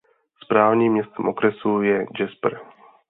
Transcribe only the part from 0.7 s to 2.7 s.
městem okresu je Jasper.